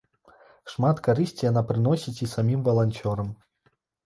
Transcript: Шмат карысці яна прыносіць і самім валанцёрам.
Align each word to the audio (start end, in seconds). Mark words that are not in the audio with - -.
Шмат 0.75 1.01
карысці 1.07 1.43
яна 1.51 1.63
прыносіць 1.73 2.15
і 2.27 2.31
самім 2.33 2.65
валанцёрам. 2.71 3.29